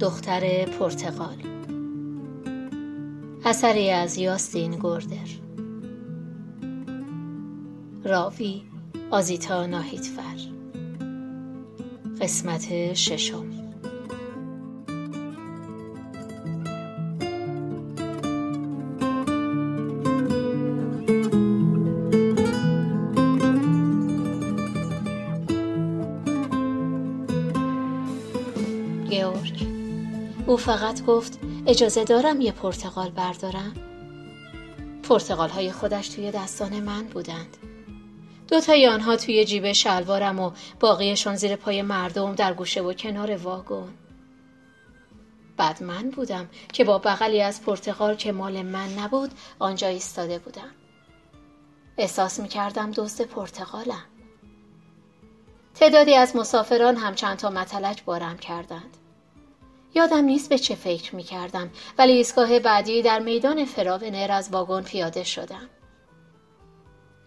دختر 0.00 0.64
پرتغال. 0.64 1.36
اثری 3.44 3.90
از 3.90 4.18
یاستین 4.18 4.70
گوردر 4.70 5.28
راوی 8.04 8.62
آزیتا 9.10 9.66
ناهیدفر. 9.66 10.36
قسمت 12.20 12.94
ششم. 12.94 13.57
او 30.48 30.56
فقط 30.56 31.04
گفت 31.04 31.38
اجازه 31.66 32.04
دارم 32.04 32.40
یه 32.40 32.52
پرتقال 32.52 33.10
بردارم. 33.10 33.74
پرتقال 35.02 35.48
های 35.48 35.72
خودش 35.72 36.08
توی 36.08 36.30
دستان 36.30 36.80
من 36.80 37.02
بودند. 37.02 37.56
دوتای 38.48 38.86
آنها 38.86 39.16
توی 39.16 39.44
جیب 39.44 39.72
شلوارم 39.72 40.40
و 40.40 40.50
باقیشان 40.80 41.36
زیر 41.36 41.56
پای 41.56 41.82
مردم 41.82 42.34
در 42.34 42.54
گوشه 42.54 42.82
و 42.82 42.92
کنار 42.92 43.36
واگن. 43.36 43.88
بعد 45.56 45.82
من 45.82 46.10
بودم 46.10 46.48
که 46.72 46.84
با 46.84 46.98
بغلی 46.98 47.42
از 47.42 47.62
پرتقال 47.62 48.14
که 48.14 48.32
مال 48.32 48.62
من 48.62 48.92
نبود 48.98 49.30
آنجا 49.58 49.88
ایستاده 49.88 50.38
بودم. 50.38 50.70
احساس 51.98 52.40
می 52.40 52.48
کردم 52.48 52.90
دوست 52.90 53.22
پرتقالم. 53.22 54.04
تعدادی 55.74 56.14
از 56.14 56.36
مسافران 56.36 56.96
هم 56.96 57.14
چند 57.14 57.36
تا 57.36 57.50
متلک 57.50 58.04
بارم 58.04 58.38
کردند. 58.38 58.96
یادم 59.98 60.24
نیست 60.24 60.48
به 60.48 60.58
چه 60.58 60.74
فکر 60.74 61.16
می 61.16 61.22
کردم 61.22 61.70
ولی 61.98 62.12
ایستگاه 62.12 62.58
بعدی 62.58 63.02
در 63.02 63.18
میدان 63.18 63.64
فراونر 63.64 64.32
از 64.32 64.48
واگن 64.52 64.82
پیاده 64.82 65.24
شدم. 65.24 65.68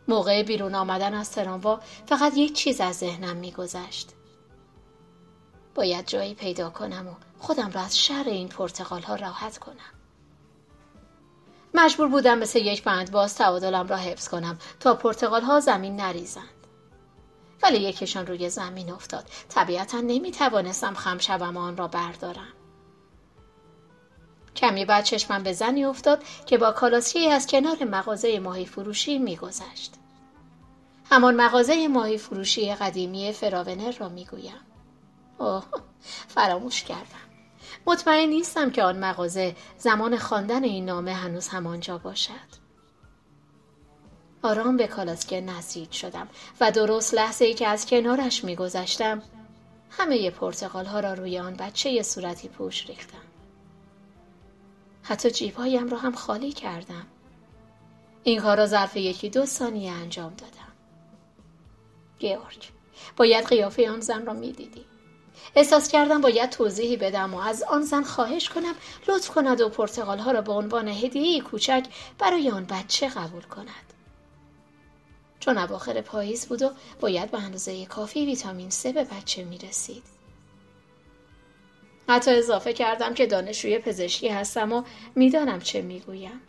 موقع 0.08 0.44
بیرون 0.44 0.76
آمدن 0.76 1.14
از 1.14 1.32
تراموا 1.32 1.80
فقط 2.06 2.38
یک 2.38 2.54
چیز 2.54 2.82
از 2.82 2.96
ذهنم 2.96 3.38
میگذشت. 3.38 4.10
باید 5.76 6.08
جایی 6.08 6.34
پیدا 6.34 6.70
کنم 6.70 7.08
و 7.08 7.14
خودم 7.40 7.72
را 7.72 7.82
از 7.82 8.00
شر 8.00 8.24
این 8.28 8.48
پرتقال 8.48 9.02
ها 9.02 9.16
راحت 9.16 9.58
کنم. 9.58 9.94
مجبور 11.74 12.08
بودم 12.08 12.38
مثل 12.38 12.60
یک 12.60 12.84
بند 12.84 13.12
باز 13.12 13.36
تعادلم 13.36 13.88
را 13.88 13.98
حفظ 13.98 14.30
کنم 14.30 14.58
تا 14.80 14.94
پرتقال 14.94 15.42
ها 15.42 15.60
زمین 15.60 15.96
نریزند. 15.96 16.68
ولی 17.64 17.78
یکیشان 17.78 18.28
روی 18.28 18.50
زمین 18.50 18.92
افتاد 18.92 19.30
طبیعتا 19.50 20.02
نمی 20.02 20.32
توانستم 20.32 20.94
خم 20.94 21.18
شوم 21.18 21.58
آن 21.58 21.78
را 21.78 21.88
بردارم 21.88 22.54
کمی 24.56 24.86
بعد 24.86 25.04
چشمم 25.04 25.44
به 25.44 25.54
زنی 25.54 25.86
افتاد 25.86 26.24
که 26.46 26.58
با 26.58 26.72
کالاسیی 26.72 27.28
از 27.28 27.48
کنار 27.48 27.84
مغازه 27.84 28.40
ماهی 28.40 28.66
فروشی 28.66 29.18
میگذشت. 29.18 29.94
همان 31.12 31.36
مغازه 31.36 31.88
ماهی 31.88 32.18
فروشی 32.18 32.76
قدیمی 32.76 33.34
فراونر 33.34 33.92
را 33.92 34.10
می‌گویم. 34.10 34.62
اوه 35.38 35.64
فراموش 36.28 36.84
کردم. 36.84 37.32
مطمئن 37.88 38.30
نیستم 38.30 38.70
که 38.70 38.84
آن 38.84 39.00
مغازه 39.00 39.56
زمان 39.78 40.18
خواندن 40.18 40.64
این 40.64 40.86
نامه 40.86 41.14
هنوز 41.14 41.48
همانجا 41.48 41.98
باشد. 41.98 42.62
آرام 44.44 44.78
به 44.78 44.88
کالاسکه 44.88 45.42
نزدیک 45.42 45.96
شدم 45.96 46.28
و 46.62 46.72
درست 46.72 47.14
لحظه 47.14 47.46
ای 47.46 47.54
که 47.54 47.68
از 47.68 47.86
کنارش 47.86 48.44
میگذشتم 48.44 49.22
همه 49.90 50.32
پرتقال 50.32 50.86
ها 50.86 51.00
را 51.00 51.14
روی 51.14 51.40
آن 51.40 51.54
بچه 51.54 52.04
صورتی 52.04 52.48
پوش 52.48 52.88
ریختم. 52.88 53.31
حتی 55.12 55.32
جیبهایم 55.32 55.90
را 55.90 55.98
هم 55.98 56.16
خالی 56.16 56.52
کردم. 56.52 57.08
این 58.24 58.40
کار 58.42 58.58
را 58.58 58.66
ظرف 58.66 58.98
یکی 58.98 59.30
دو 59.30 59.46
ثانیه 59.46 59.92
انجام 59.92 60.34
دادم. 60.34 60.72
گیورگ 62.20 62.70
باید 63.18 63.46
قیافه 63.46 63.90
آن 63.90 64.02
زن 64.02 64.26
را 64.26 64.34
می‌دیدی. 64.34 64.86
احساس 65.56 65.88
کردم 65.88 66.22
باید 66.22 66.50
توضیحی 66.50 66.98
بدم 66.98 67.34
و 67.34 67.38
از 67.38 67.64
آن 67.64 67.82
زن 67.82 68.04
خواهش 68.04 68.50
کنم 68.50 68.76
لطف 69.08 69.30
کند 69.30 69.62
و 69.62 69.70
پرتقال 69.70 70.20
ها 70.20 70.32
را 70.32 70.42
به 70.42 70.52
عنوان 70.52 70.88
هدیه 70.88 71.42
کوچک 71.42 71.86
برای 72.20 72.50
آن 72.50 72.66
بچه 72.66 73.10
قبول 73.10 73.44
کند. 73.44 73.94
چون 75.40 75.58
اواخر 75.58 76.02
پاییز 76.02 76.46
بود 76.46 76.62
و 76.62 76.72
باید 77.00 77.32
به 77.32 77.44
اندازه 77.44 77.86
کافی 77.86 78.26
ویتامین 78.26 78.72
C 78.72 78.86
به 78.86 79.04
بچه 79.04 79.44
می 79.44 79.58
رسید. 79.58 80.21
حتی 82.12 82.32
اضافه 82.32 82.74
کردم 82.74 83.14
که 83.14 83.26
دانشجوی 83.26 83.80
پزشکی 83.80 84.30
هستم 84.30 84.72
و 84.72 84.84
می‌دانم 85.16 85.60
چه 85.60 85.82
می‌گویم. 85.82 86.42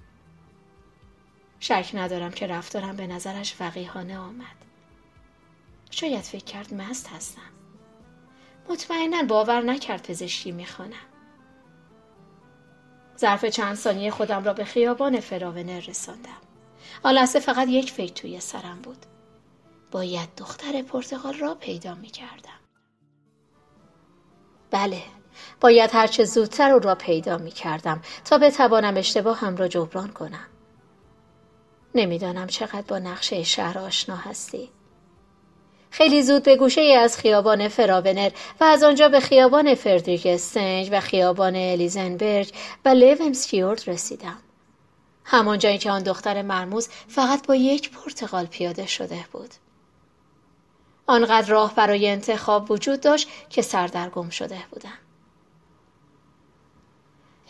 شک 1.60 1.90
ندارم 1.94 2.30
که 2.30 2.46
رفتارم 2.46 2.96
به 2.96 3.06
نظرش 3.06 3.56
وقیهانه 3.60 4.18
آمد. 4.18 4.56
شاید 5.90 6.20
فکر 6.20 6.44
کرد 6.44 6.74
مست 6.74 7.08
هستم. 7.08 7.50
مطمئنا 8.68 9.22
باور 9.22 9.60
نکرد 9.60 10.02
پزشکی 10.08 10.52
می‌خوانم. 10.52 11.06
ظرف 13.18 13.44
چند 13.44 13.76
ثانیه 13.76 14.10
خودم 14.10 14.44
را 14.44 14.52
به 14.52 14.64
خیابان 14.64 15.20
فراونر 15.20 15.80
رساندم. 15.80 16.40
آن 17.02 17.14
لحظه 17.14 17.40
فقط 17.40 17.68
یک 17.68 17.90
فکر 17.90 18.12
توی 18.12 18.40
سرم 18.40 18.80
بود. 18.82 19.06
باید 19.90 20.28
دختر 20.36 20.82
پرتغال 20.82 21.34
را 21.34 21.54
پیدا 21.54 21.94
می 21.94 22.08
کردم. 22.08 22.60
بله، 24.70 25.02
باید 25.60 25.91
هرچه 25.93 26.25
زودتر 26.25 26.70
او 26.70 26.78
را 26.78 26.94
پیدا 26.94 27.38
می 27.38 27.50
کردم 27.50 28.03
تا 28.25 28.38
بتوانم 28.38 28.97
اشتباهم 28.97 29.56
را 29.56 29.69
جبران 29.69 30.09
کنم. 30.09 30.47
نمی‌دانم 31.94 32.47
چقدر 32.47 32.82
با 32.88 32.98
نقشه 32.98 33.43
شهر 33.43 33.78
آشنا 33.78 34.16
هستی. 34.16 34.70
خیلی 35.91 36.22
زود 36.22 36.43
به 36.43 36.56
گوشه 36.56 36.81
ای 36.81 36.94
از 36.94 37.19
خیابان 37.19 37.69
فراونر 37.69 38.31
و 38.60 38.65
از 38.65 38.82
آنجا 38.82 39.09
به 39.09 39.20
خیابان 39.20 39.75
فردریک 39.75 40.26
استنج 40.26 40.88
و 40.93 41.00
خیابان 41.00 41.56
الیزنبرگ 41.56 42.53
و 42.84 42.88
لیونسفیورد 42.88 43.82
رسیدم. 43.87 44.38
همان 45.25 45.59
جایی 45.59 45.78
که 45.78 45.91
آن 45.91 46.03
دختر 46.03 46.43
مرموز 46.43 46.88
فقط 47.09 47.47
با 47.47 47.54
یک 47.54 47.91
پرتقال 47.91 48.47
پیاده 48.47 48.87
شده 48.87 49.25
بود. 49.32 49.50
آنقدر 51.06 51.49
راه 51.49 51.75
برای 51.75 52.09
انتخاب 52.09 52.70
وجود 52.70 53.00
داشت 53.00 53.28
که 53.50 53.62
سردرگم 53.62 54.31
شده 54.31 54.59
بودم. 54.70 54.99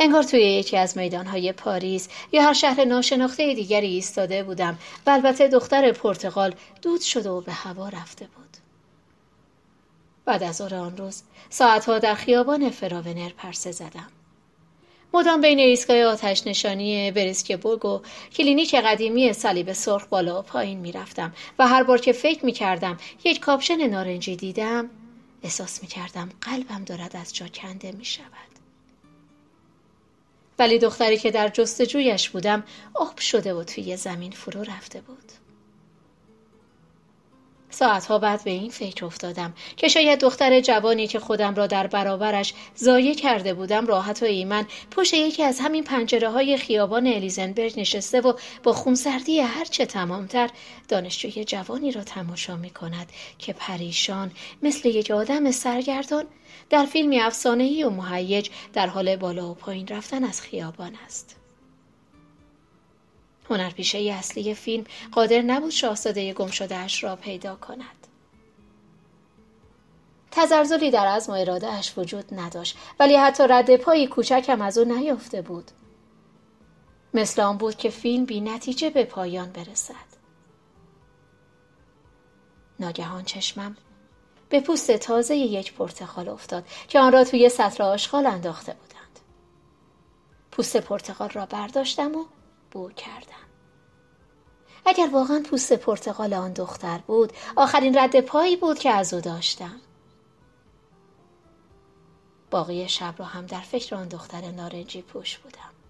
انگار 0.02 0.22
توی 0.22 0.40
یکی 0.40 0.76
از 0.76 0.98
میدانهای 0.98 1.52
پاریس 1.52 2.08
یا 2.32 2.42
هر 2.42 2.52
شهر 2.52 2.84
ناشناخته 2.84 3.54
دیگری 3.54 3.86
ایستاده 3.86 4.42
بودم 4.42 4.78
و 5.06 5.10
البته 5.10 5.48
دختر 5.48 5.92
پرتغال 5.92 6.54
دود 6.82 7.00
شده 7.00 7.31
و 7.31 7.40
به 7.40 7.52
هوا 7.52 7.88
رفته 7.88 8.25
بود. 8.37 8.56
بعد 10.25 10.43
از 10.43 10.60
آن 10.60 10.96
روز 10.96 11.22
ساعتها 11.50 11.99
در 11.99 12.14
خیابان 12.14 12.70
فراونر 12.70 13.28
پرسه 13.28 13.72
زدم. 13.72 14.08
مدام 15.14 15.40
بین 15.40 15.58
ایستگاه 15.58 16.02
آتش 16.02 16.46
نشانی 16.46 17.10
بریسکبورگ 17.10 17.84
و 17.84 18.00
کلینیک 18.32 18.75
قدیمی 18.75 19.32
صلیب 19.32 19.72
سرخ 19.72 20.06
بالا 20.06 20.38
و 20.38 20.43
پایین 20.43 20.78
می‌رفتم 20.78 21.34
و 21.58 21.69
هر 21.69 21.82
بار 21.82 21.99
که 21.99 22.12
فکر 22.12 22.44
می 22.44 22.52
کردم 22.52 22.96
یک 23.25 23.40
کاپشن 23.40 23.87
نارنجی 23.87 24.37
دیدم 24.37 24.90
احساس 25.43 25.82
می 25.82 25.88
کردم 25.88 26.31
قلبم 26.40 26.84
دارد 26.84 27.16
از 27.16 27.34
جا 27.34 27.46
کنده 27.49 27.93
می 27.93 28.04
شود. 28.04 28.51
ولی 30.58 30.78
دختری 30.78 31.16
که 31.19 31.31
در 31.31 31.49
جستجویش 31.49 32.31
بودم 32.31 32.64
آب 32.94 33.19
شده 33.19 33.54
و 33.54 33.64
توی 33.64 33.96
زمین 33.96 34.32
فرو 34.32 34.62
رفته 34.62 35.00
بود. 35.00 35.41
ساعتها 37.72 38.19
بعد 38.19 38.44
به 38.44 38.50
این 38.50 38.70
فکر 38.70 39.04
افتادم 39.04 39.54
که 39.76 39.88
شاید 39.88 40.19
دختر 40.19 40.60
جوانی 40.60 41.06
که 41.06 41.19
خودم 41.19 41.54
را 41.54 41.66
در 41.66 41.86
برابرش 41.86 42.54
ضایع 42.78 43.14
کرده 43.14 43.54
بودم 43.54 43.86
راحت 43.86 44.22
و 44.22 44.26
ایمن 44.26 44.66
پشت 44.90 45.14
یکی 45.14 45.42
از 45.42 45.60
همین 45.60 45.84
پنجره 45.84 46.30
های 46.30 46.56
خیابان 46.56 47.06
الیزنبرگ 47.06 47.80
نشسته 47.80 48.20
و 48.20 48.32
با 48.62 48.72
خونسردی 48.72 49.40
هرچه 49.40 49.86
تمامتر 49.86 50.50
دانشجوی 50.88 51.44
جوانی 51.44 51.92
را 51.92 52.04
تماشا 52.04 52.56
می 52.56 52.70
کند 52.70 53.12
که 53.38 53.52
پریشان 53.52 54.30
مثل 54.62 54.88
یک 54.88 55.10
آدم 55.10 55.50
سرگردان 55.50 56.25
در 56.70 56.84
فیلمی 56.84 57.20
افسانه‌ای 57.20 57.84
و 57.84 57.90
مهیج 57.90 58.48
در 58.72 58.86
حال 58.86 59.16
بالا 59.16 59.50
و 59.50 59.54
پایین 59.54 59.88
رفتن 59.88 60.25
از 60.25 60.40
خیابان 60.40 60.92
است. 61.06 61.41
هنرپیشه 63.50 63.98
اصلی 63.98 64.54
فیلم 64.54 64.84
قادر 65.12 65.42
نبود 65.42 65.70
شاهزاده 65.70 66.32
گم 66.32 66.50
اش 66.70 67.04
را 67.04 67.16
پیدا 67.16 67.56
کند. 67.56 68.06
تزرزلی 70.30 70.90
در 70.90 71.06
عزم 71.06 71.32
و 71.32 71.36
اراده 71.36 71.72
اش 71.72 71.98
وجود 71.98 72.24
نداشت 72.34 72.76
ولی 73.00 73.16
حتی 73.16 73.44
رد 73.48 73.76
پایی 73.76 74.06
کوچکم 74.06 74.62
از 74.62 74.78
او 74.78 74.98
نیافته 74.98 75.42
بود. 75.42 75.70
مثل 77.14 77.42
آن 77.42 77.56
بود 77.56 77.76
که 77.76 77.90
فیلم 77.90 78.24
بی 78.24 78.40
نتیجه 78.40 78.90
به 78.90 79.04
پایان 79.04 79.50
برسد. 79.50 80.12
ناگهان 82.80 83.24
چشمم 83.24 83.76
به 84.48 84.60
پوست 84.60 84.96
تازه 84.96 85.36
یک 85.36 85.72
پرتقال 85.72 86.28
افتاد 86.28 86.64
که 86.88 87.00
آن 87.00 87.12
را 87.12 87.24
توی 87.24 87.48
سطر 87.48 87.82
آشغال 87.82 88.26
انداخته 88.26 88.72
بودند. 88.72 89.18
پوست 90.52 90.76
پرتقال 90.76 91.28
را 91.28 91.46
برداشتم 91.46 92.14
و 92.14 92.24
بو 92.72 92.90
کردم. 92.90 93.42
اگر 94.86 95.08
واقعا 95.12 95.42
پوست 95.50 95.72
پرتقال 95.72 96.34
آن 96.34 96.52
دختر 96.52 96.98
بود 96.98 97.32
آخرین 97.56 97.98
رد 97.98 98.20
پایی 98.20 98.56
بود 98.56 98.78
که 98.78 98.90
از 98.90 99.14
او 99.14 99.20
داشتم 99.20 99.80
باقی 102.50 102.88
شب 102.88 103.14
را 103.19 103.24
هم 103.24 103.46
در 103.46 103.60
فکر 103.60 103.94
آن 103.96 104.08
دختر 104.08 104.50
نارنجی 104.50 105.02
پوش 105.02 105.38
بودم 105.38 105.81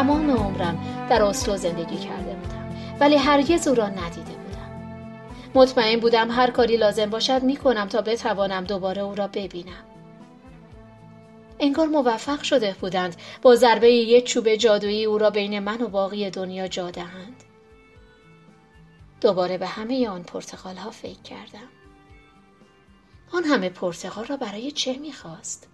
تمام 0.00 0.30
عمرم 0.30 1.06
در 1.10 1.22
اسلو 1.22 1.56
زندگی 1.56 1.96
کرده 1.96 2.34
بودم 2.34 2.96
ولی 3.00 3.16
هرگز 3.16 3.68
او 3.68 3.74
را 3.74 3.88
ندیده 3.88 4.32
بودم. 4.32 4.70
مطمئن 5.54 6.00
بودم 6.00 6.30
هر 6.30 6.50
کاری 6.50 6.76
لازم 6.76 7.10
باشد 7.10 7.42
می 7.42 7.56
کنم 7.56 7.88
تا 7.88 8.00
بتوانم 8.02 8.64
دوباره 8.64 9.02
او 9.02 9.14
را 9.14 9.26
ببینم. 9.26 9.84
انگار 11.58 11.86
موفق 11.86 12.42
شده 12.42 12.76
بودند 12.80 13.16
با 13.42 13.56
ضربه 13.56 13.92
یک 13.92 14.24
چوب 14.24 14.54
جادویی 14.54 15.04
او 15.04 15.18
را 15.18 15.30
بین 15.30 15.58
من 15.58 15.82
و 15.82 15.88
باقی 15.88 16.30
دنیا 16.30 16.68
جا 16.68 16.90
دهند. 16.90 17.44
دوباره 19.20 19.58
به 19.58 19.66
همه 19.66 20.08
آن 20.08 20.22
پرتقال 20.22 20.76
ها 20.76 20.90
فکر 20.90 21.22
کردم. 21.22 21.68
آن 23.32 23.44
همه 23.44 23.68
پرتقال 23.68 24.24
را 24.24 24.36
برای 24.36 24.70
چه 24.70 24.98
می‌خواست؟ 24.98 25.68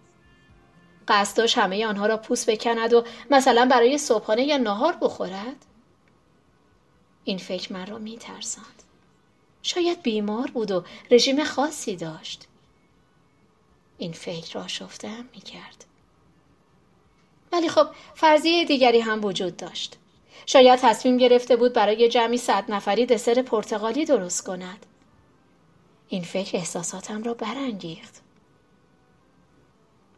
قصد 1.09 1.37
داشت 1.37 1.59
همه 1.59 1.87
آنها 1.87 2.07
را 2.07 2.17
پوست 2.17 2.51
بکند 2.51 2.93
و 2.93 3.05
مثلا 3.31 3.67
برای 3.71 3.99
صبحانه 3.99 4.45
یا 4.45 4.57
نهار 4.57 4.97
بخورد؟ 5.01 5.67
این 7.25 7.39
فکر 7.39 7.73
من 7.73 7.87
را 7.87 7.99
میترساند. 7.99 8.83
شاید 9.63 10.03
بیمار 10.03 10.51
بود 10.51 10.71
و 10.71 10.85
رژیم 11.11 11.45
خاصی 11.45 11.97
داشت. 11.97 12.47
این 13.99 14.13
فکر 14.13 14.55
را 14.55 14.69
شفتم 14.69 15.29
می‌کرد. 15.35 15.85
ولی 17.53 17.69
خب 17.69 17.87
فرضیه 18.15 18.65
دیگری 18.65 19.01
هم 19.01 19.25
وجود 19.25 19.57
داشت. 19.57 19.97
شاید 20.47 20.81
تصمیم 20.81 21.17
گرفته 21.17 21.57
بود 21.57 21.73
برای 21.73 22.09
جمعی 22.09 22.39
صد 22.39 22.65
نفری 22.69 23.07
دسر 23.07 23.43
پرتغالی 23.43 24.05
درست 24.05 24.45
کند. 24.45 24.87
این 26.09 26.23
فکر 26.23 26.57
احساساتم 26.57 27.23
را 27.23 27.35
برانگیخت. 27.35 28.26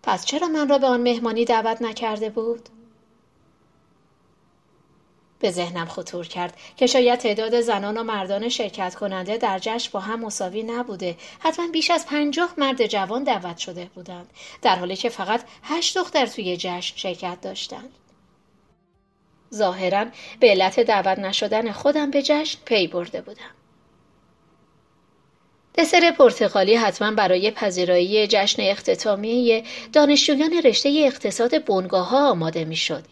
پس 0.03 0.25
چرا 0.25 0.49
من 0.49 0.69
را 0.69 0.79
به 0.79 0.87
آن 0.87 1.00
مهمانی 1.00 1.45
دعوت 1.45 1.83
نکرده 1.83 2.31
بود؟ 2.31 2.69
به 5.41 5.50
ذهنم 5.50 5.87
خطور 5.87 6.27
کرد 6.27 6.56
که 6.77 6.87
شاید 6.87 7.19
تعداد 7.19 7.61
زنان 7.61 7.97
و 7.99 8.03
مردان 8.03 8.49
شرکت 8.49 8.95
کننده 8.95 9.37
در 9.37 9.59
جشن 9.59 9.91
با 9.93 10.00
هم 10.00 10.21
مساوی 10.21 10.62
نبوده. 10.62 11.17
حتما 11.39 11.69
بیش 11.69 11.91
از 11.91 12.06
پنجاه 12.06 12.55
مرد 12.59 12.87
جوان 12.87 13.25
دعوت 13.25 13.59
شده 13.59 13.91
بودند 13.95 14.31
در 14.62 14.77
حالی 14.77 14.97
که 14.97 15.09
فقط 15.09 15.41
هشت 15.62 15.99
دختر 15.99 16.27
توی 16.27 16.56
جشن 16.56 16.97
شرکت 16.97 17.41
داشتند. 17.41 17.91
ظاهرا 19.55 20.06
به 20.41 20.50
علت 20.50 20.81
دعوت 20.81 21.19
نشدن 21.19 21.73
خودم 21.73 22.11
به 22.11 22.23
جشن 22.23 22.59
پی 22.65 22.87
برده 22.87 23.21
بودم. 23.21 23.57
دسر 25.78 26.10
پرتغالی 26.19 26.75
حتما 26.75 27.10
برای 27.10 27.50
پذیرایی 27.50 28.26
جشن 28.26 28.62
اختتامیه 28.62 29.64
دانشجویان 29.92 30.52
رشته 30.64 31.02
اقتصاد 31.06 31.64
بنگاه 31.64 32.08
ها 32.08 32.30
آماده 32.30 32.64
می‌شد 32.64 33.04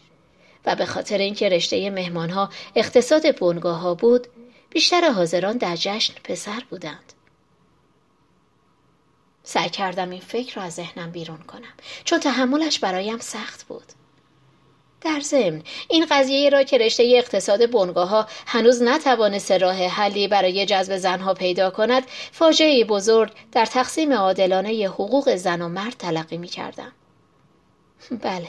و 0.67 0.75
به 0.75 0.87
خاطر 0.87 1.19
اینکه 1.19 1.49
رشته 1.49 1.91
مهمان 1.91 2.31
ها 2.31 2.51
اقتصاد 2.75 3.39
بنگاه 3.39 3.79
ها 3.79 3.95
بود 3.95 4.27
بیشتر 4.71 5.11
حاضران 5.11 5.57
در 5.57 5.77
جشن 5.77 6.15
پسر 6.25 6.63
بودند. 6.71 7.13
سعی 9.43 9.71
کردم 9.71 10.11
این 10.11 10.21
فکر 10.21 10.57
را 10.57 10.63
از 10.63 10.75
ذهنم 10.75 11.11
بیرون 11.11 11.39
کنم 11.39 11.75
چون 12.05 12.21
تحملش 12.21 12.79
برایم 12.79 13.19
سخت 13.19 13.65
بود. 13.65 13.93
در 15.07 15.21
ضمن 15.21 15.63
این 15.89 16.07
قضیه 16.11 16.51
را 16.51 16.63
که 16.63 16.79
رشته 16.79 17.13
اقتصاد 17.17 17.71
بنگاه 17.71 18.09
ها 18.09 18.27
هنوز 18.47 18.83
نتوانسته 18.83 19.59
راه 19.59 19.87
حلی 19.87 20.29
برای 20.29 20.67
جذب 20.67 20.97
زنها 20.97 21.35
پیدا 21.35 21.71
کند 21.71 22.03
فاجعه 22.33 22.85
بزرگ 22.85 23.33
در 23.53 23.67
تقسیم 23.67 24.13
عادلانه 24.13 24.87
حقوق 24.89 25.37
زن 25.37 25.63
و 25.63 25.69
مرد 25.69 25.95
تلقی 25.99 26.37
می 26.37 26.49
کردم. 26.49 26.93
بله 28.11 28.49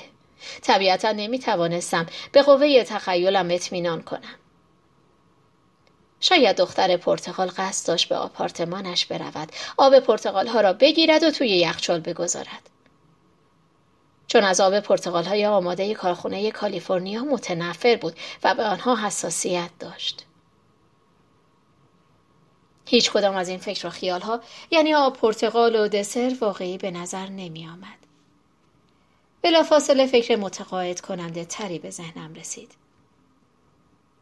طبیعتا 0.62 1.12
نمی 1.12 1.40
توانستم 1.40 2.06
به 2.32 2.42
قوه 2.42 2.84
تخیلم 2.84 3.52
اطمینان 3.52 4.02
کنم. 4.02 4.36
شاید 6.20 6.56
دختر 6.56 6.98
پرتغال 6.98 7.52
قصد 7.58 7.88
داشت 7.88 8.10
به 8.10 8.16
آپارتمانش 8.16 9.06
برود 9.06 9.52
آب 9.78 10.00
پرتغال 10.00 10.48
ها 10.48 10.62
را 10.62 10.74
بگیرد 10.74 11.24
و 11.24 11.32
توی 11.32 11.50
یخچال 11.50 12.00
بگذارد 12.00 12.70
چون 14.28 14.44
از 14.44 14.60
آب 14.60 14.80
پرتغال 14.80 15.24
های 15.24 15.46
آماده 15.46 15.94
کارخونه 15.94 16.52
کالیفرنیا 16.52 17.24
متنفر 17.24 17.96
بود 17.96 18.16
و 18.44 18.56
به 18.56 18.64
آنها 18.64 18.96
حساسیت 18.96 19.70
داشت. 19.80 20.26
هیچ 22.86 23.12
کدام 23.12 23.36
از 23.36 23.50
این 23.50 23.58
فکر 23.58 23.88
و 23.88 23.90
خیال 23.90 24.22
ها 24.22 24.42
یعنی 24.72 24.94
آب 24.94 25.18
پرتغال 25.18 25.76
و 25.76 25.88
دسر 25.88 26.36
واقعی 26.42 26.78
به 26.78 26.92
نظر 26.92 27.28
نمی 27.28 27.68
آمد. 27.68 27.98
بلافاصله 29.42 30.08
فکر 30.08 30.36
متقاعد 30.36 31.02
کننده 31.02 31.46
تری 31.46 31.80
به 31.80 31.90
ذهنم 31.90 32.34
رسید. 32.34 32.87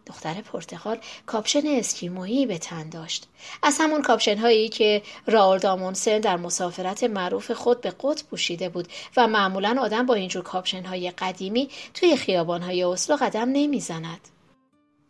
دختر 0.05 0.33
پرتغال 0.33 0.97
کاپشن 1.25 1.61
اسکیمویی 1.65 2.45
به 2.45 2.57
تن 2.57 2.89
داشت. 2.89 3.27
از 3.63 3.77
همون 3.79 4.01
کاپشن 4.01 4.37
هایی 4.37 4.69
که 4.69 5.01
روآلد 5.27 5.57
آمونسن 5.57 6.19
در 6.19 6.37
مسافرت 6.37 7.03
معروف 7.03 7.51
خود 7.51 7.81
به 7.81 7.91
قطب 7.91 8.27
پوشیده 8.27 8.69
بود 8.69 8.87
و 9.17 9.27
معمولا 9.27 9.77
آدم 9.81 10.05
با 10.05 10.13
اینجور 10.13 10.43
کاپشن 10.43 10.85
های 10.85 11.11
قدیمی 11.11 11.69
توی 11.93 12.17
خیابان 12.17 12.61
های 12.61 12.83
اسلو 12.83 13.15
قدم 13.15 13.49
نمی‌زند. 13.49 14.19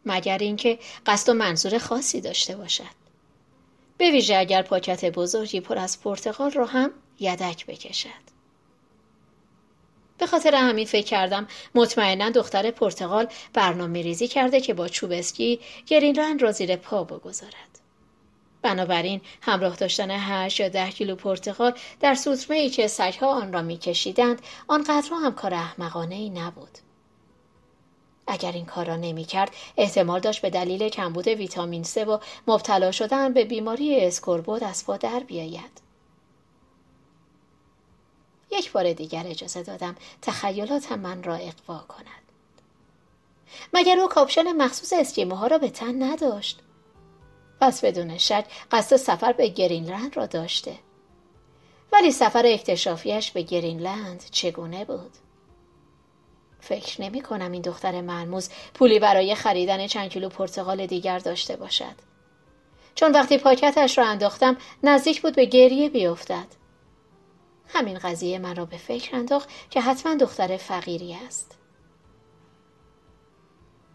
مگر 0.06 0.38
اینکه 0.38 0.80
قصد 1.06 1.30
و 1.30 1.34
منظور 1.34 1.78
خاصی 1.78 2.22
داشته 2.22 2.56
باشد. 2.56 3.06
به 3.98 4.12
ویژه 4.12 4.36
اگر 4.36 4.62
پاکت 4.62 5.06
بزرگی 5.06 5.62
پر 5.62 5.78
از 5.78 6.02
پرتغال 6.02 6.52
را 6.52 6.66
هم 6.66 6.92
یدک 7.20 7.66
بکشد. 7.66 8.35
به 10.18 10.28
خاطر 10.28 10.56
همین 10.56 10.86
فکر 10.86 11.06
کردم 11.06 11.48
مطمئنا 11.76 12.30
دختر 12.30 12.72
پرتغال 12.72 13.28
برنامه 13.54 14.02
ریزی 14.02 14.28
کرده 14.28 14.62
که 14.62 14.74
با 14.74 14.88
چوب 14.88 15.12
اسکی 15.12 15.60
گرینلند 15.88 16.42
را 16.42 16.52
زیر 16.52 16.76
پا 16.76 17.04
بگذارد. 17.04 17.80
بنابراین 18.62 19.22
همراه 19.42 19.76
داشتن 19.76 20.12
هشت 20.12 20.60
یا 20.60 20.70
ده 20.70 20.90
کیلو 20.90 21.16
پرتغال 21.16 21.74
در 22.00 22.16
سوتمه 22.16 22.58
ای 22.58 22.70
که 22.70 22.88
سگها 22.88 23.28
آن 23.28 23.54
را 23.54 23.62
میکشیدند 23.62 24.42
آنقدر 24.68 25.10
هم 25.12 25.36
کار 25.36 25.54
احمقانه 25.54 26.16
ای 26.16 26.30
نبود. 26.30 26.78
اگر 28.28 28.52
این 28.52 28.66
کار 28.66 28.86
را 28.86 28.96
نمی 28.96 29.24
کرد 29.24 29.52
احتمال 29.78 30.20
داشت 30.20 30.42
به 30.42 30.50
دلیل 30.50 30.90
کمبود 30.90 31.28
ویتامین 31.28 31.84
C 31.84 31.98
و 31.98 32.20
مبتلا 32.48 32.92
شدن 32.92 33.34
به 33.34 33.46
بیماری 33.46 34.06
اسکوربوت 34.06 34.64
از 34.64 34.86
پا 34.86 34.98
در 34.98 35.20
بیاید. 35.20 35.85
یک 38.58 38.72
بار 38.72 38.94
دیگر 38.94 39.24
اجازه 39.28 39.64
دادم 39.64 39.96
تخیلاتم 40.22 41.00
من 41.00 41.24
را 41.24 41.36
اغوا 41.36 41.86
کند. 41.88 42.26
مگر 43.74 44.00
او 44.00 44.08
کاپشن 44.08 44.52
مخصوص 44.52 44.94
اسکیموها 44.94 45.48
را 45.48 45.58
به 45.58 45.70
تن 45.70 46.04
نداشت؟ 46.04 46.60
پس 47.62 47.86
بدون 47.86 48.18
شک 48.18 48.46
قصد 48.72 48.96
سفر 48.96 49.34
به 49.34 49.48
گرینلند 49.48 50.18
را 50.18 50.26
داشته. 50.26 50.76
ولی 51.92 52.12
سفر 52.12 52.46
اکتشافیش 52.46 53.32
به 53.32 53.42
گرینلند 53.42 54.24
چگونه 54.32 54.86
بود؟ 54.86 55.12
فکر 56.60 57.02
نمی 57.02 57.22
کنم 57.22 57.52
این 57.52 57.62
دختر 57.62 58.02
مرموز 58.02 58.50
پولی 58.74 59.00
برای 59.00 59.36
خریدن 59.36 59.88
چند 59.88 60.10
کیلو 60.10 60.30
پرتقال 60.30 60.86
دیگر 60.86 61.20
داشته 61.20 61.56
باشد. 61.56 61.96
چون 62.96 63.12
وقتی 63.12 63.38
پاکتش 63.38 63.98
را 63.98 64.06
انداختم 64.06 64.58
نزدیک 64.84 65.22
بود 65.22 65.36
به 65.36 65.46
گریه 65.46 65.90
بیفتد. 65.90 66.48
همین 67.68 67.98
قضیه 67.98 68.40
من 68.40 68.56
را 68.56 68.66
به 68.66 68.78
فکر 68.78 69.16
انداخت 69.16 69.50
که 69.70 69.82
حتما 69.82 70.16
دختر 70.16 70.58
فقیری 70.58 71.18
است 71.28 71.58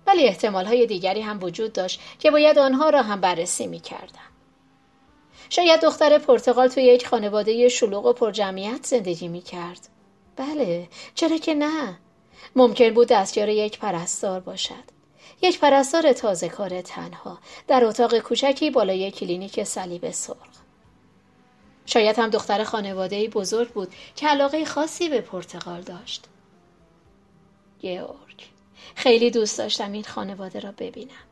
ولی 0.07 0.27
احتمال 0.27 0.65
های 0.65 0.87
دیگری 0.87 1.21
هم 1.21 1.43
وجود 1.43 1.73
داشت 1.73 2.01
که 2.19 2.31
باید 2.31 2.59
آنها 2.59 2.91
را 2.91 3.03
هم 3.03 3.21
بررسی 3.21 3.67
می 3.67 3.81
کردم. 3.81 4.31
شاید 5.51 5.81
دختر 5.81 6.19
پرتغال 6.19 6.69
توی 6.69 6.83
یک 6.83 7.07
خانواده 7.07 7.69
شلوغ 7.69 8.07
و 8.07 8.13
پرجمعیت 8.13 8.87
زندگی 8.87 9.29
می 9.29 9.43
کرد. 9.43 9.89
بله 10.37 10.89
چرا 11.15 11.37
که 11.37 11.55
نه 11.55 11.99
ممکن 12.57 12.95
بود 12.95 13.09
دستیار 13.09 13.49
یک 13.49 13.79
پرستار 13.79 14.41
باشد 14.41 14.85
یک 15.43 15.61
پرستار 15.61 16.13
تازه 16.13 16.49
کار 16.49 16.81
تنها 16.81 17.39
در 17.69 17.85
اتاق 17.85 18.19
کوچکی 18.19 18.71
بالای 18.71 19.11
کلینیک 19.11 19.65
صلیب 19.65 20.11
سرخ 20.11 20.60
شاید 21.93 22.19
هم 22.19 22.31
دختر 22.31 22.65
خانواده 22.65 23.29
بزرگ 23.29 23.69
بود 23.69 23.95
که 24.17 24.29
علاقه 24.29 24.65
خاصی 24.65 25.09
به 25.09 25.21
پرتغال 25.21 25.81
داشت 25.81 26.25
گیورگ 27.81 28.49
خیلی 28.95 29.31
دوست 29.31 29.59
داشتم 29.59 29.93
این 29.93 30.05
خانواده 30.05 30.61
را 30.61 30.73
ببینم 30.79 31.31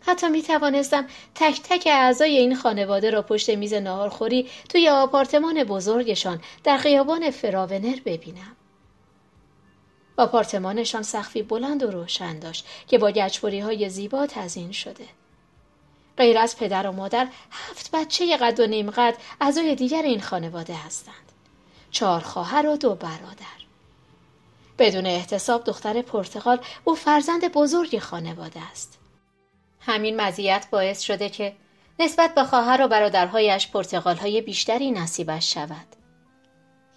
حتی 0.00 0.28
می 0.28 0.42
توانستم 0.42 1.06
تک 1.34 1.60
تک 1.64 1.88
اعضای 1.90 2.36
این 2.36 2.56
خانواده 2.56 3.10
را 3.10 3.22
پشت 3.22 3.50
میز 3.50 3.74
ناهارخوری 3.74 4.48
توی 4.68 4.88
آپارتمان 4.88 5.64
بزرگشان 5.64 6.40
در 6.64 6.76
خیابان 6.76 7.30
فراونر 7.30 7.96
ببینم. 8.04 8.56
آپارتمانشان 10.16 11.02
سخفی 11.02 11.42
بلند 11.42 11.82
و 11.82 11.90
روشن 11.90 12.38
داشت 12.38 12.66
که 12.86 12.98
با 12.98 13.10
گچبری 13.10 13.60
های 13.60 13.88
زیبا 13.88 14.26
تزین 14.26 14.72
شده. 14.72 15.06
غیر 16.16 16.38
از 16.38 16.56
پدر 16.56 16.86
و 16.86 16.92
مادر 16.92 17.28
هفت 17.50 17.90
بچه 17.90 18.36
قد 18.36 18.60
و 18.60 18.66
نیم 18.66 18.90
قد 18.90 19.16
اعضای 19.40 19.74
دیگر 19.74 20.02
این 20.02 20.20
خانواده 20.20 20.74
هستند. 20.74 21.32
چهار 21.90 22.20
خواهر 22.20 22.66
و 22.66 22.76
دو 22.76 22.94
برادر. 22.94 23.62
بدون 24.78 25.06
احتساب 25.06 25.64
دختر 25.64 26.02
پرتغال 26.02 26.58
او 26.84 26.94
فرزند 26.94 27.52
بزرگ 27.52 27.98
خانواده 27.98 28.60
است. 28.70 28.98
همین 29.80 30.20
مزیت 30.20 30.66
باعث 30.70 31.00
شده 31.00 31.28
که 31.28 31.56
نسبت 31.98 32.34
به 32.34 32.44
خواهر 32.44 32.82
و 32.84 32.88
برادرهایش 32.88 33.68
پرتغالهای 33.68 34.40
بیشتری 34.40 34.90
نصیبش 34.90 35.54
شود 35.54 35.86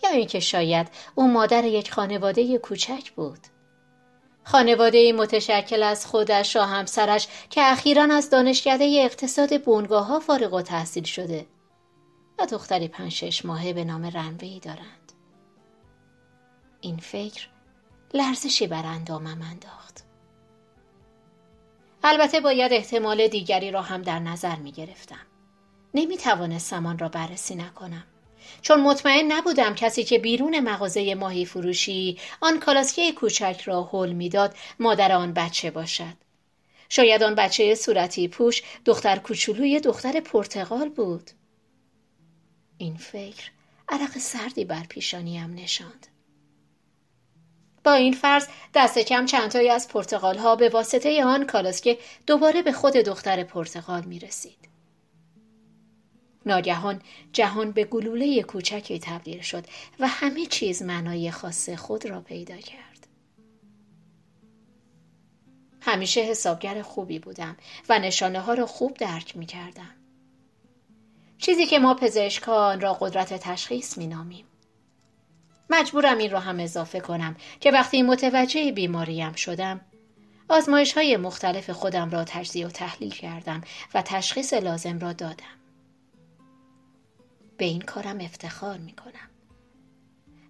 یا 0.03 0.09
اینکه 0.09 0.39
شاید 0.39 0.87
او 1.15 1.27
مادر 1.27 1.65
یک 1.65 1.91
خانواده 1.91 2.57
کوچک 2.57 3.11
بود 3.11 3.39
خانواده 4.45 5.13
متشکل 5.13 5.83
از 5.83 6.05
خودش 6.05 6.55
و 6.55 6.59
همسرش 6.59 7.27
که 7.49 7.61
اخیرا 7.71 8.07
از 8.11 8.29
دانشکده 8.29 9.01
اقتصاد 9.03 9.63
بونگاه 9.63 10.05
ها 10.05 10.19
فارغ 10.19 10.53
و 10.53 10.61
تحصیل 10.61 11.03
شده 11.03 11.45
و 12.39 12.45
دختری 12.45 12.87
پنج 12.87 13.11
شش 13.11 13.45
ماهه 13.45 13.73
به 13.73 13.83
نام 13.83 14.05
رنوی 14.05 14.59
دارند 14.59 15.11
این 16.81 16.97
فکر 16.97 17.47
لرزشی 18.13 18.67
بر 18.67 18.85
اندامم 18.85 19.41
انداخت 19.41 20.05
البته 22.07 22.39
باید 22.39 22.73
احتمال 22.73 23.27
دیگری 23.27 23.71
را 23.71 23.81
هم 23.81 24.01
در 24.01 24.19
نظر 24.19 24.55
می 24.55 24.71
گرفتم. 24.71 25.25
نمی 25.93 26.17
توانستم 26.17 26.85
آن 26.85 26.97
را 26.97 27.09
بررسی 27.09 27.55
نکنم. 27.55 28.03
چون 28.61 28.81
مطمئن 28.81 29.31
نبودم 29.31 29.75
کسی 29.75 30.03
که 30.03 30.19
بیرون 30.19 30.59
مغازه 30.59 31.15
ماهی 31.15 31.45
فروشی 31.45 32.17
آن 32.41 32.59
کالاسکه 32.59 33.11
کوچک 33.11 33.61
را 33.65 33.89
حل 33.93 34.11
می‌داد 34.11 34.55
مادر 34.79 35.11
آن 35.11 35.33
بچه 35.33 35.71
باشد. 35.71 36.13
شاید 36.89 37.23
آن 37.23 37.35
بچه 37.35 37.75
صورتی 37.75 38.27
پوش 38.27 38.63
دختر 38.85 39.19
کوچولوی 39.19 39.79
دختر 39.79 40.19
پرتغال 40.19 40.89
بود. 40.89 41.31
این 42.77 42.97
فکر 42.97 43.51
عرق 43.89 44.17
سردی 44.17 44.65
بر 44.65 44.83
پیشانیم 44.89 45.53
نشاند. 45.53 46.07
با 47.83 47.93
این 47.93 48.13
فرض 48.13 48.47
دست 48.73 48.99
کم 48.99 49.25
چندتایی 49.25 49.69
از 49.69 49.87
پرتغال 49.87 50.37
ها 50.37 50.55
به 50.55 50.69
واسطه 50.69 51.23
آن 51.23 51.45
کالاسکه 51.45 51.97
دوباره 52.27 52.61
به 52.61 52.71
خود 52.71 52.93
دختر 52.93 53.43
پرتغال 53.43 54.03
می 54.03 54.19
رسید. 54.19 54.64
ناگهان 56.45 57.01
جهان 57.33 57.71
به 57.71 57.83
گلوله 57.83 58.43
کوچکی 58.43 58.99
تبدیل 58.99 59.41
شد 59.41 59.65
و 59.99 60.07
همه 60.07 60.45
چیز 60.45 60.81
معنای 60.81 61.31
خاص 61.31 61.69
خود 61.69 62.05
را 62.05 62.21
پیدا 62.21 62.57
کرد. 62.57 63.07
همیشه 65.81 66.21
حسابگر 66.21 66.81
خوبی 66.81 67.19
بودم 67.19 67.57
و 67.89 67.99
نشانه 67.99 68.39
ها 68.39 68.53
را 68.53 68.65
خوب 68.65 68.93
درک 68.93 69.37
می 69.37 69.45
کردم. 69.45 69.95
چیزی 71.37 71.65
که 71.65 71.79
ما 71.79 71.93
پزشکان 71.93 72.81
را 72.81 72.93
قدرت 72.93 73.33
تشخیص 73.33 73.97
می 73.97 74.07
نامیم. 74.07 74.45
مجبورم 75.69 76.17
این 76.17 76.31
را 76.31 76.39
هم 76.39 76.59
اضافه 76.59 76.99
کنم 76.99 77.35
که 77.59 77.71
وقتی 77.71 78.01
متوجه 78.01 78.71
بیماریم 78.71 79.33
شدم 79.33 79.81
آزمایش 80.49 80.93
های 80.93 81.17
مختلف 81.17 81.69
خودم 81.69 82.09
را 82.09 82.23
تجزیه 82.23 82.67
و 82.67 82.69
تحلیل 82.69 83.11
کردم 83.11 83.61
و 83.93 84.01
تشخیص 84.01 84.53
لازم 84.53 84.99
را 84.99 85.13
دادم. 85.13 85.64
به 87.57 87.65
این 87.65 87.81
کارم 87.81 88.19
افتخار 88.19 88.77
می 88.77 88.91
کنم. 88.91 89.29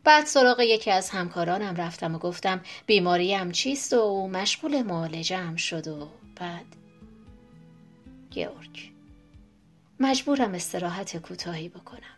بعد 0.04 0.26
سراغ 0.26 0.60
یکی 0.60 0.92
از 0.92 1.10
همکارانم 1.10 1.76
رفتم 1.76 2.16
و 2.16 2.18
گفتم 2.18 2.62
بیماریم 2.86 3.52
چیست 3.52 3.94
و 3.94 4.28
مشغول 4.28 4.82
معالجه 4.82 5.38
هم 5.38 5.56
شد 5.56 5.88
و 5.88 6.10
بعد 6.36 6.66
گیورگ 8.30 8.92
مجبورم 10.00 10.54
استراحت 10.54 11.18
کوتاهی 11.18 11.70
بکنم. 11.70 12.16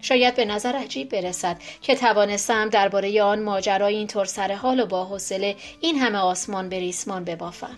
شاید 0.00 0.36
به 0.36 0.44
نظر 0.44 0.72
عجیب 0.76 1.08
برسد 1.08 1.62
که 1.80 1.94
توانستم 1.96 2.68
درباره 2.68 3.22
آن 3.22 3.42
ماجرای 3.42 3.96
اینطور 3.96 4.24
سر 4.24 4.52
حال 4.52 4.80
و 4.80 4.86
با 4.86 5.04
حوصله 5.04 5.56
این 5.80 5.98
همه 5.98 6.18
آسمان 6.18 6.68
به 6.68 6.78
ریسمان 6.78 7.24
ببافم 7.24 7.76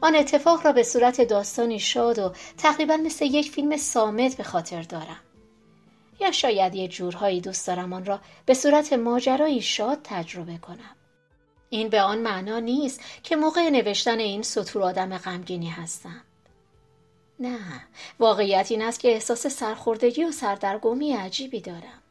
آن 0.00 0.16
اتفاق 0.16 0.66
را 0.66 0.72
به 0.72 0.82
صورت 0.82 1.20
داستانی 1.20 1.78
شاد 1.78 2.18
و 2.18 2.32
تقریبا 2.58 2.96
مثل 2.96 3.24
یک 3.24 3.50
فیلم 3.50 3.76
سامت 3.76 4.36
به 4.36 4.42
خاطر 4.42 4.82
دارم. 4.82 5.20
یا 6.20 6.32
شاید 6.32 6.74
یه 6.74 6.88
جورهایی 6.88 7.40
دوست 7.40 7.66
دارم 7.66 7.92
آن 7.92 8.04
را 8.04 8.20
به 8.46 8.54
صورت 8.54 8.92
ماجرایی 8.92 9.62
شاد 9.62 9.98
تجربه 10.04 10.58
کنم. 10.58 10.96
این 11.70 11.88
به 11.88 12.02
آن 12.02 12.18
معنا 12.18 12.58
نیست 12.58 13.00
که 13.22 13.36
موقع 13.36 13.70
نوشتن 13.70 14.18
این 14.18 14.42
سطور 14.42 14.82
آدم 14.82 15.18
غمگینی 15.18 15.68
هستم. 15.68 16.22
نه 17.40 17.58
واقعیت 18.18 18.66
این 18.70 18.82
است 18.82 19.00
که 19.00 19.08
احساس 19.08 19.46
سرخوردگی 19.46 20.24
و 20.24 20.32
سردرگمی 20.32 21.12
عجیبی 21.12 21.60
دارم. 21.60 22.02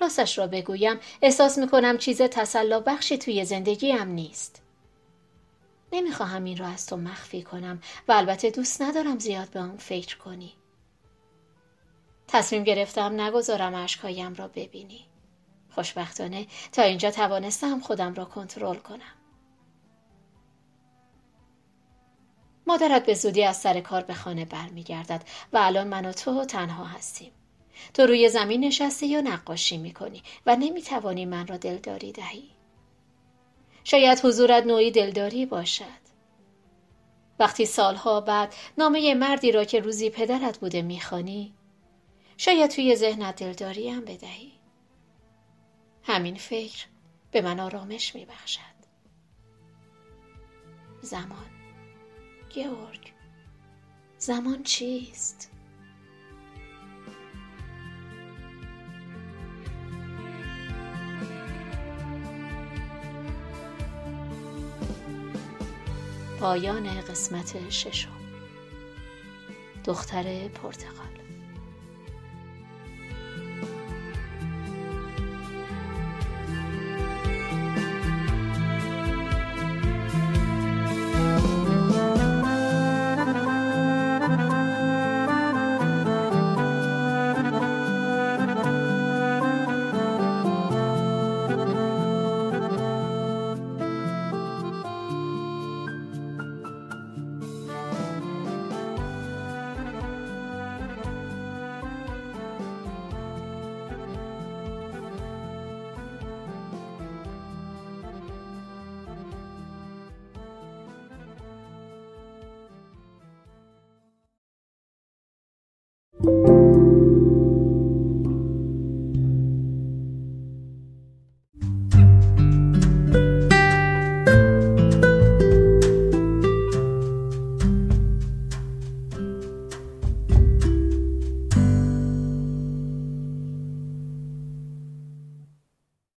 راستش 0.00 0.38
را 0.38 0.46
بگویم 0.46 1.00
احساس 1.22 1.58
می‌کنم 1.58 1.98
چیز 1.98 2.22
تسلا 2.22 2.80
بخشی 2.80 3.18
توی 3.18 3.44
زندگیم 3.44 4.08
نیست. 4.08 4.62
نمی‌خواهم 5.92 6.44
این 6.44 6.56
را 6.56 6.66
از 6.66 6.86
تو 6.86 6.96
مخفی 6.96 7.42
کنم 7.42 7.80
و 8.08 8.12
البته 8.12 8.50
دوست 8.50 8.82
ندارم 8.82 9.18
زیاد 9.18 9.50
به 9.50 9.60
آن 9.60 9.76
فکر 9.76 10.18
کنی. 10.18 10.52
تصمیم 12.28 12.64
گرفتم 12.64 13.20
نگذارم 13.20 13.74
اشکهایم 13.74 14.34
را 14.34 14.48
ببینی. 14.48 15.06
خوشبختانه 15.70 16.46
تا 16.72 16.82
اینجا 16.82 17.10
توانستم 17.10 17.80
خودم 17.80 18.14
را 18.14 18.24
کنترل 18.24 18.76
کنم. 18.76 19.14
مادرت 22.66 23.06
به 23.06 23.14
زودی 23.14 23.44
از 23.44 23.56
سر 23.56 23.80
کار 23.80 24.02
به 24.02 24.14
خانه 24.14 24.44
برمیگردد 24.44 25.24
و 25.52 25.58
الان 25.58 25.88
من 25.88 26.06
و 26.06 26.12
تو 26.12 26.44
تنها 26.44 26.84
هستیم. 26.84 27.32
تو 27.94 28.06
روی 28.06 28.28
زمین 28.28 28.64
نشستی 28.64 29.06
یا 29.06 29.20
نقاشی 29.20 29.78
می‌کنی 29.78 30.22
و 30.46 30.56
نمی‌توانی 30.56 31.26
من 31.26 31.46
را 31.46 31.56
دلداری 31.56 32.12
دهی. 32.12 32.50
شاید 33.90 34.20
حضورت 34.24 34.66
نوعی 34.66 34.90
دلداری 34.90 35.46
باشد. 35.46 36.00
وقتی 37.38 37.66
سالها 37.66 38.20
بعد 38.20 38.54
نامه 38.78 39.14
مردی 39.14 39.52
را 39.52 39.64
که 39.64 39.80
روزی 39.80 40.10
پدرت 40.10 40.58
بوده 40.58 40.82
می‌خوانی 40.82 41.54
شاید 42.36 42.70
توی 42.70 42.96
ذهنت 42.96 43.36
دلداری 43.42 43.90
هم 43.90 44.00
بدهی. 44.00 44.52
همین 46.02 46.34
فکر 46.34 46.86
به 47.30 47.40
من 47.40 47.60
آرامش 47.60 48.14
میبخشد. 48.14 48.60
زمان. 51.00 51.50
گیورگ 52.48 53.12
زمان 54.18 54.62
چیست؟ 54.62 55.50
پایان 66.40 67.00
قسمت 67.00 67.70
ششم. 67.70 68.08
دختر 69.84 70.48
پرتغال. 70.48 71.19